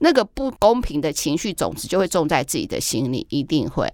[0.00, 3.88] 那个不公平的情绪种子就会种在自己的心里，一定会。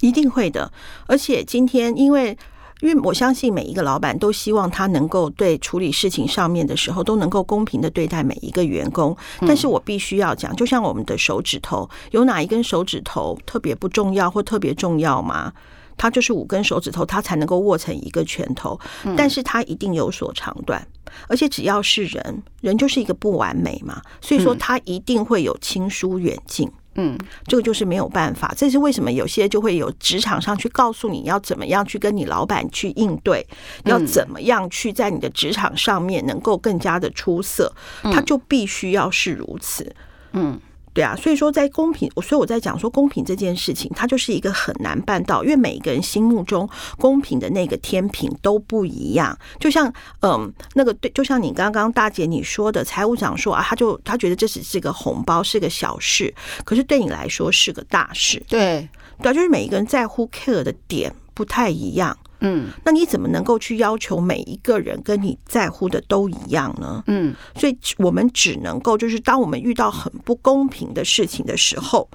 [0.00, 0.72] 一定会的，
[1.06, 2.36] 而且今天，因为
[2.80, 9.14] 因为我相信每一个老板都希望他能够对处理事情上面的时候都能够公平的对待每一个员工。
[9.40, 15.52] 但是我必须要讲，就像我们的手指头，有哪一根手指头特别不重要或特别重要吗？
[15.98, 18.80] 它就是五根手指头，它才能够握成一个拳头。
[19.14, 20.82] 但是它一定有所长短，
[21.28, 26.66] 而且只要是人，人就是一个不完美嘛，所以说他一定会有亲疏远近。
[26.94, 33.46] 嗯，这个就是没有办法，这是为什么有些就会有职场上去告诉你要怎么样去跟你老板去应对，
[33.84, 37.72] 要怎么样去在你的职场上面能够更加的出色，
[38.02, 39.94] 他就必须要是如此。
[40.32, 40.60] 嗯。
[41.00, 49.34] 对啊，所以说在公平，所以我在讲说公平这件事情，它就是一个很难办到，因为每一个人心目中公平的那个天平都不一样。
[49.58, 56.34] 就像嗯，那个对，就像你刚刚大姐你说的，财务长说啊，他就他觉得这只是个红包，是个小事，
[56.66, 58.42] 可是对你来说是个大事。
[58.46, 58.86] 对，
[59.22, 62.14] 对啊，就是每一个人在乎 care 的点不太一样。
[62.40, 67.02] 嗯，那你怎么能够去要求每一个人跟你在乎的都一样呢？
[67.06, 72.08] 嗯，所以我们只能够就是当我们遇到很不公平的事情的时候，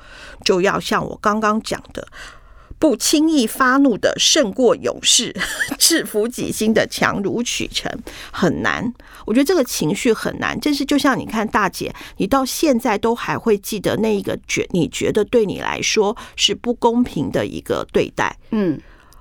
[0.43, 2.07] 就要像我刚刚讲的，
[2.79, 5.35] 不轻易发怒的胜过勇士，
[5.77, 7.91] 制服己心的强如取成，
[8.31, 8.93] 很难。
[9.25, 18.79] 我觉得这个情绪很难，真是就像你看大姐，你到现在都还会记得那一个觉，你觉得对你来说是不公平的一个对待，嗯。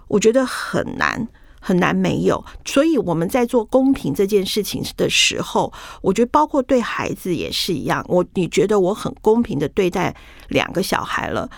[0.09, 1.27] 我觉得很难
[1.61, 8.05] 很难没有，所以我们在做公平这件事情的时候，我觉得包括对孩子也是一样。
[8.07, 10.15] 我你觉得我很公平的对待
[10.49, 11.49] 两个小孩了，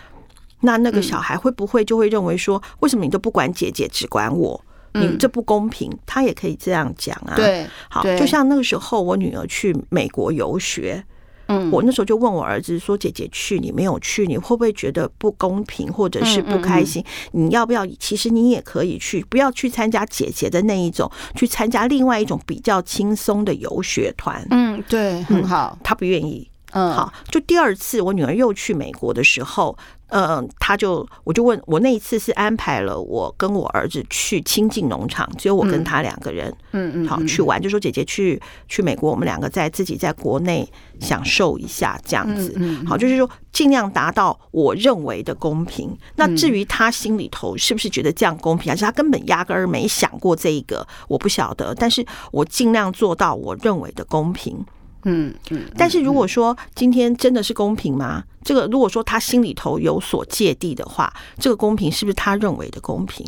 [0.60, 4.64] 那那个小孩会不会就会认为说，为什么你都不管姐姐，只管我？
[4.92, 5.90] 你这不公平。
[6.06, 7.34] 他也可以这样讲啊。
[7.34, 11.04] 对，好，就像那个时候我女儿去美国游学。
[11.48, 17.04] 嗯，我那时候就问我儿子说：“姐姐去，你没有去，你会不会觉得不公平，或者是不开心？
[17.32, 17.86] 你要不要？
[17.98, 25.78] 其实你也可以去，不要去参加姐姐的那一种，去参加另外一种比较轻松的游学团。”嗯，对，很好。
[25.82, 26.48] 他不愿意。
[26.76, 29.76] 嗯，好，就第二次我女儿又去美国的时候。
[30.08, 40.64] 嗯，她就我就问我那一次是安排了我跟我儿子去亲近农场，只有我跟他两个人，嗯嗯，好去玩，就说姐姐去去美国，我们两个在自己在国内
[41.00, 45.90] 享受一下这样子，好，就是说尽量达到我认为的公平。
[46.14, 51.74] 那至于他心里头是不是觉得这样公平，还是他根本压根儿没想过这一个，我不晓得。
[51.74, 54.64] 但是我尽量做到我认为的公平。
[55.08, 58.24] 嗯嗯，但是如果说今天真的是公平吗？
[58.44, 63.24] 这个如果说他心里头有所芥蒂的话，这个公平是不是他认为的公平？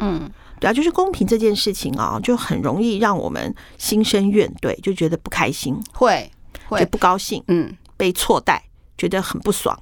[0.00, 6.30] 嗯，对啊，就是公平这件事情啊，就很容易让我们心生怨怼，就觉得不开心，会
[6.68, 6.84] 会。
[6.86, 8.62] 不高兴，嗯，被错待，
[8.96, 9.76] 觉得很不爽，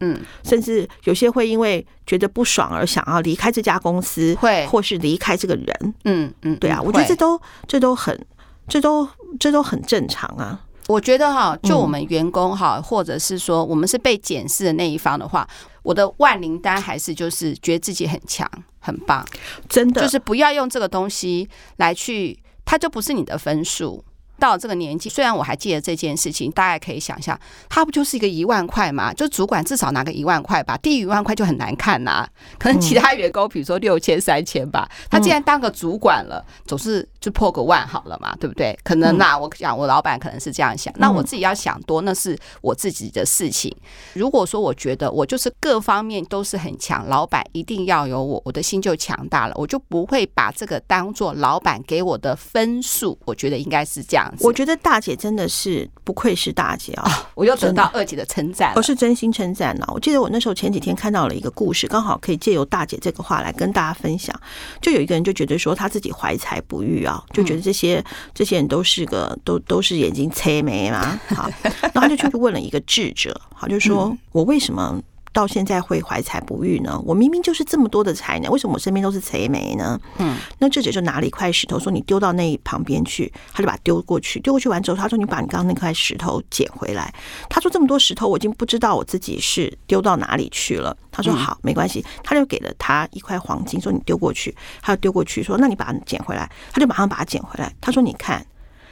[0.00, 4.66] 嗯，甚至有些会因为觉得不爽而想要离开这家公司，会。
[4.66, 8.26] 或是离开这个人，嗯嗯，对啊，我觉得这都这都很
[8.66, 10.60] 这都这都很正常啊。
[10.90, 15.48] 我觉得哈，就我们员工哈，或者是说我们是被检视的那一方的话，
[15.84, 18.50] 我的万灵丹还是就是觉得自己很强、
[18.80, 19.24] 很棒，
[19.68, 24.04] 真的，就是不要用这个东西来去，它就不是你的分数。
[24.40, 29.12] 到这个年纪，虽然我还记得这件事情，大家可以想象，他不就是一个一万块嘛？
[29.12, 32.28] 就主管至少拿个一万块吧，低于一万块就很难看呐、啊。
[32.58, 38.78] 可能其他员工，比如说六千、三千吧，他既然当个主管了，总是就破个万好了嘛，对不对？
[38.82, 43.74] 可能那我想，我老板可能是这样想，那我自己要想多，那是我自己的事情。
[44.14, 53.18] 如果说我觉得我就是各方面都是很强，老板一定要有我，我的心就强大了，我就不会把这个当做老板给我的分数。
[53.24, 54.46] 我觉得应该是这样子。
[54.46, 57.04] 我觉得大姐真的是不愧是大姐啊！
[57.04, 59.84] 哦、我又得到二姐的称赞，我是真心称赞呢。
[59.88, 64.34] 我记得我那时候前几天看到了一个故事，刚好可以借由大姐这个话来跟大家分享。
[64.80, 75.00] 就有一个人就觉得说他自己怀才不遇啊，就觉得这些这些人都是个都都是眼睛贼眉嘛，好，然后他就去问了一个智者，好，就说我为什么？
[75.32, 77.00] 到现在会怀才不遇呢？
[77.04, 80.00] 我明明就是这么多的才能，为什么我身边都是贼眉呢？
[80.18, 87.14] 嗯，那智者就拿了一块石头，说：“你丢到那旁边去。”他就把它丢过去，丢过去完之后，他说：“你把你刚刚那块石头捡回来。”
[87.48, 97.72] 他说：“这么多石头，我已经不知道我自己是丢到哪里去了。”他说：“好，没关系。”他就给了他一块黄金，说：“你丢过去。”他就丢过去，说：“那你把它捡回来。”他就马上把它捡回来。
[97.80, 98.44] 他说：“你看，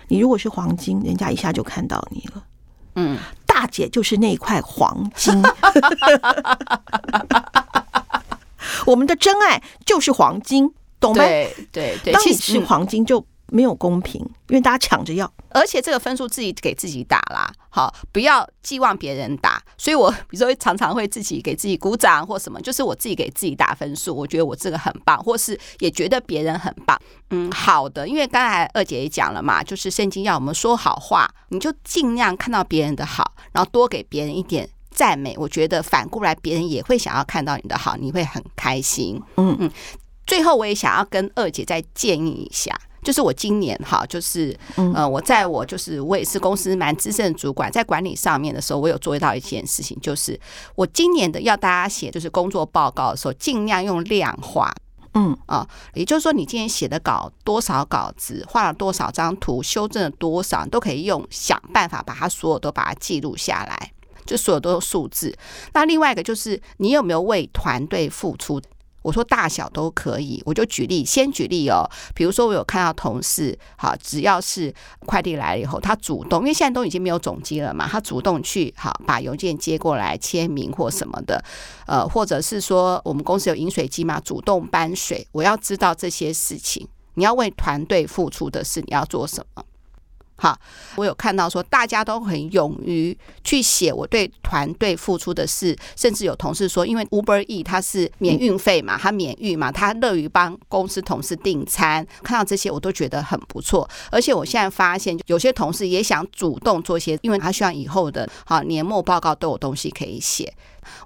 [0.07, 2.44] 你如果是黄金，人家一下就看到你了。”
[3.01, 3.16] 嗯，
[3.59, 5.35] 大姐就是那块黄金，
[8.87, 11.25] 我们的真爱就是黄金，懂吗？
[11.25, 13.27] 对对对，当你是黄金就。
[13.51, 19.62] 没有公平，因为大家抢着要，而且这个分数自己给自己打啦，好，不要寄望别人打。
[19.77, 27.01] 所以我 比如说常常会自己给自己鼓掌或什么，就是我自己给自己打分数，我觉得我这个很棒，或是也觉得别人很棒。
[27.31, 35.37] 嗯，好的，因为刚才二姐也讲了嘛，就是圣经要我们说好话，你就尽量看到别人的好，然后多给别人一点赞美。
[35.38, 39.23] 我觉得反过来别人也会想要看到你的好，你会很开心。
[39.37, 39.71] 嗯嗯，
[40.27, 42.77] 最后我也想要跟二姐再建议一下。
[43.09, 44.55] 就是我今年哈，就是
[44.94, 50.38] 呃，我在我就是我也是公司蛮资深的主管，在管理上面的时候，我有注意到一件事情，就是
[50.75, 54.71] 我今年的要大家写就是工作报告的时候，尽量用量化，
[55.14, 63.90] 嗯啊，也就是说你今天写的稿多少稿子，画了多少张图，修正了多少，都可以用想办法把它所有都把它记录下来，
[64.27, 65.35] 就所有都是数字。
[65.73, 68.61] 那另外一个就是你有没有为团队付出？
[69.03, 71.89] 我说大小都可以，我就举例，先举例哦。
[72.15, 74.75] 比如说，我有看到同事，好，只要是
[75.07, 81.43] 快递来了以后，他主动，因为现在都已经没有总机了嘛，他主动去好把邮件接过来签名或什么的，
[81.87, 85.27] 呃，或者是说我们公司有饮水机嘛，主动搬水。
[85.33, 89.63] 我要知道这些事情，你要为团队付出的是你要做什么？
[90.40, 90.57] 好，
[90.94, 102.07] 我有看到说大家都很勇于去写我对团队付出的事，甚至有同事说，因为 Uber E 它是免运费嘛，他免运嘛，他乐于帮公司同事订餐。
[102.22, 110.55] 看到这些我都觉得很不错，而且我现在发现有些同事也想主动做些，因为他希望以后的好年末报告都有东西可以写。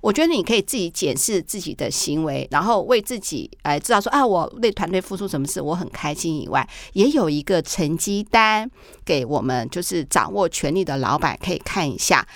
[0.00, 8.70] 我觉得你可以自己检视自己的行为，然后为自己哎知道说啊，我为团队付出什么事，我很开心以外，也有一个成绩单
[9.04, 12.26] 给我们，就是掌握权力的老板可以看一下。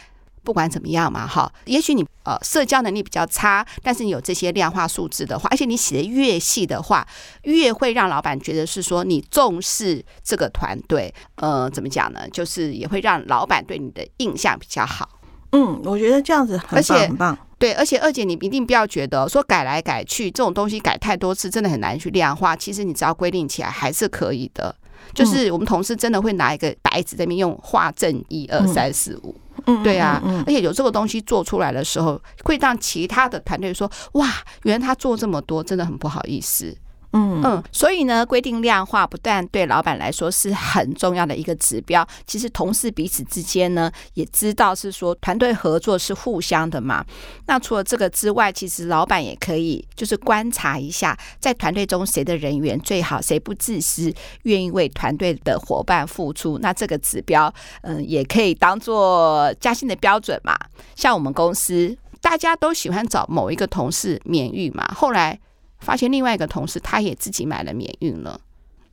[0.43, 7.05] 不管怎么样嘛，哈，也许你呃社交能力比较差，但是你有这些量化数字的话，而且你写的越细的话，
[7.43, 11.13] 越会让老板觉得是说你重视这个团队。
[11.35, 12.31] 呃，怎么讲呢？
[12.31, 15.16] 就是也会让老板对你的印象比较好。
[15.53, 17.39] 嗯，我觉得这样子很棒，很棒。
[17.59, 22.55] 对，而且二姐，你一定不要觉得说改来改去这种东西改太多次，真的很难去量化。
[22.55, 24.75] 其实你只要规定起来还是可以的。
[25.15, 29.35] 就是我们同事真的会拿一个白纸在那边用画正一二三四五。
[29.67, 34.29] 嗯，对啊，而且有这个东西做出来的时候，会让其他的团队说：“哇，
[34.65, 36.77] 原来他做这么多，真的很不好意思。”
[37.17, 47.05] 嗯，所以呢，规定量化不但对老板来说是很重要的一个指标，其实同事彼此之间呢，也知道是说团队合作是互相的嘛。
[47.47, 54.13] 那除了这个之外，其实老板也可以就是观察一下，在团队中谁的人缘最好，谁不自私，
[54.43, 56.59] 愿意为团队的伙伴付出。
[56.59, 57.53] 那这个指标，
[57.83, 60.55] 嗯，也可以当做加薪的标准嘛。
[60.95, 65.39] 像我们公司，大家都喜欢找某一个同事免运嘛，后来。
[65.81, 68.41] 发现另外一个同事，他也自己买了免运了，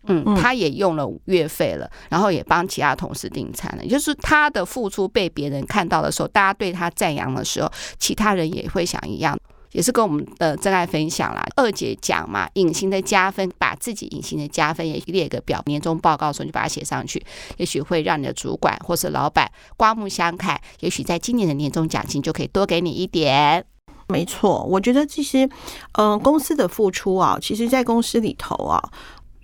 [0.07, 3.83] 嗯，他也用了月费了，然后也帮其他同事订餐了。
[3.83, 9.37] 也就是他的付出被别人看到的时候，大家对他赞扬的时候，其他人也会想一样，
[9.71, 11.43] 也是跟我们的真爱分享啦。
[11.55, 17.23] 二姐讲嘛，隐形的加分，把自己隐形的加分也列个表，年终报告的时候就把它写上去，
[17.57, 23.65] 也许会让你的主管或是老板刮目相看，也许在今年的年终奖金就可以多给你一点。
[24.07, 25.45] 没错，我觉得这些，
[25.93, 28.81] 嗯、呃，公司的付出啊，其实，在公司里头啊，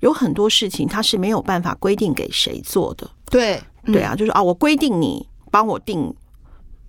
[0.02, 3.10] 有很多事情它是没有办法规定给谁做的。
[3.30, 6.14] 对，对啊，就是啊，我规定你帮我订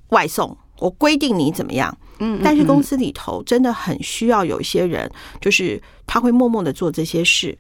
[0.09, 1.97] 外送，我规定你怎么样。
[2.19, 5.11] 嗯，但是公司里头真的很需要有一些人，
[5.41, 7.57] 就是他会默默的做这些事。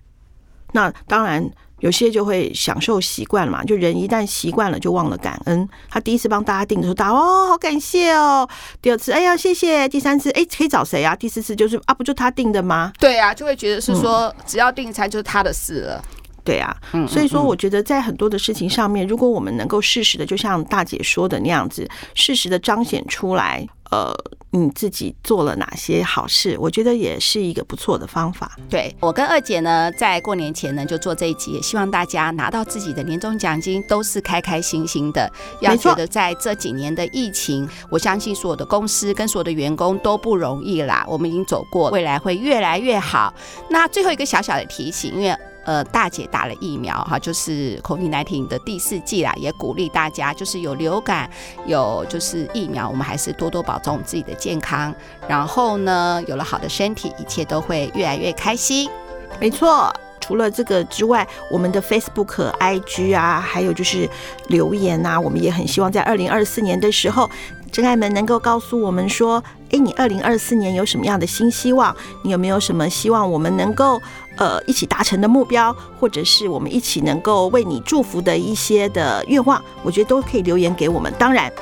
[0.72, 1.50] 那当然。
[1.81, 5.68] 有些就会享受习惯了嘛，就人一旦习惯了就忘了感恩。
[5.89, 8.49] 他第一次帮大家订的时候，大家哦好感谢哦。
[8.81, 11.16] 第二次哎呀谢谢，第三次哎可以找谁啊？
[11.16, 12.93] 第四次就是啊不就他订的吗？
[12.99, 16.03] 对啊，就会觉得是说只要订餐就是他的事了。
[16.51, 16.76] 对啊，
[17.07, 23.68] 所以说我觉得在很多的事情上面，如果我们能够适时的，就像大姐说的那样子，适时的彰显出来。
[23.90, 24.14] 呃，
[24.53, 26.57] 你自己做了哪些好事？
[26.61, 28.57] 我觉得也是一个不错的方法。
[28.68, 35.28] 对，我跟二姐呢，在过年前呢就做这一集，也希望大家拿到自己的年终奖金都是开开心心的。
[35.61, 41.05] 要觉得在这几年的疫情，我相信所有的公司跟所有的员工都不容易啦。
[41.09, 43.34] 我们已经走过，未来会越来越好。
[43.70, 45.36] 那最后一个小小的提醒，因为。
[45.64, 51.30] 呃，大姐打了疫苗哈，就是 COVID-19 的第四季啦，也鼓励大家，就是有流感，
[51.66, 54.94] 有就是疫苗，我们还是多多保重自己的健康。
[55.28, 58.90] 然后呢，有了好的身体，一切都会越来越开心。
[59.38, 64.08] 没错，除了这个之外，我们的 Facebook、IG 啊，还有就是
[64.48, 67.28] 留言啊，我们也很希望在二零二四年的时候。
[67.72, 69.40] 真爱们能够告诉我们说
[69.70, 71.94] ：“诶，你二零二四年有什么样的新希望？
[72.22, 74.00] 你有没有什么希望我们能够
[74.36, 79.62] 呃一起达成的目标，或者是我们一起能够为你祝福的一些的愿望？
[79.82, 81.12] 我觉得都可以留言给我们。
[81.18, 81.52] 当然，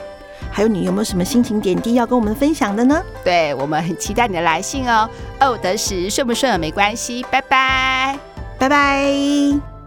[0.51, 3.03] 还有你有没有什么心情点滴要跟我们分享的呢？
[3.25, 5.09] 对，我们很期待你的来信哦。
[5.41, 8.19] 哦，得时顺不顺没关系，拜拜，
[8.59, 9.78] 拜拜。